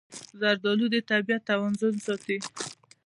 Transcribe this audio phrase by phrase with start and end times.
[0.39, 2.37] زردالو د طبیعت توازن ساتي.